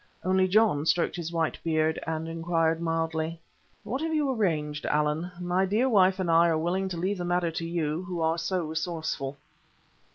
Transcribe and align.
Only 0.23 0.47
John 0.47 0.87
stroked 0.87 1.15
his 1.15 1.31
white 1.31 1.59
beard, 1.63 1.99
and 2.07 2.27
inquired 2.27 2.81
mildly: 2.81 3.39
"What 3.83 4.01
have 4.01 4.15
you 4.15 4.31
arranged, 4.31 4.87
Allan? 4.87 5.29
My 5.39 5.63
dear 5.63 5.87
wife 5.87 6.17
and 6.19 6.25
I 6.31 6.47
are 6.47 6.53
quite 6.55 6.63
willing 6.63 6.89
to 6.89 6.97
leave 6.97 7.19
the 7.19 7.23
matter 7.23 7.51
to 7.51 7.65
you, 7.67 8.01
who 8.05 8.19
are 8.19 8.39
so 8.39 8.63
resourceful." 8.65 9.37